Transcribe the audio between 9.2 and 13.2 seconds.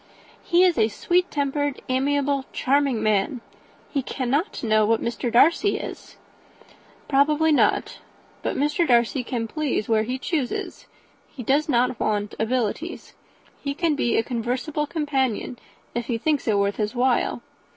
can please where he chooses. He does not want abilities.